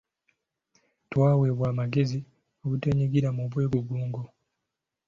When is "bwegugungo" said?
3.51-4.21